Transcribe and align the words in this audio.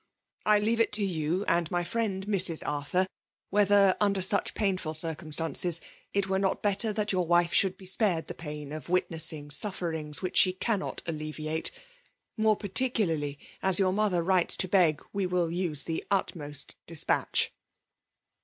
I 0.47 0.57
leave 0.57 0.79
it 0.79 0.91
to 0.93 1.07
ytm 1.07 1.45
and 1.47 1.69
my 1.69 1.83
friend 1.83 2.25
Mrs. 2.25 2.63
Arthur^ 2.63 3.05
whether, 3.51 3.95
under 4.01 4.19
■oeh 4.21 4.51
painful 4.55 4.95
circumstances, 4.95 5.79
it 6.11 6.25
were 6.27 6.39
not 6.39 6.63
bettey 6.63 6.91
that 6.95 7.11
your 7.11 7.27
wife 7.27 7.53
should 7.53 7.77
be 7.77 7.85
spared 7.85 8.25
the 8.25 8.33
pain 8.33 8.71
<tf 8.71 8.89
Witnessing 8.89 9.51
sufferings 9.51 10.17
whidi 10.21 10.35
she 10.37 10.53
cannot 10.53 11.03
aBe 11.05 11.47
«ate, 11.51 11.69
more 12.35 12.55
particularly 12.55 13.37
as 13.61 13.77
your 13.77 13.93
mother 13.93 14.23
writes 14.23 14.57
to 14.57 14.67
heg 14.67 15.05
we 15.13 15.27
wiU 15.27 15.53
use 15.53 15.83
the 15.83 16.03
utmost 16.09 16.73
despatch. 16.87 17.53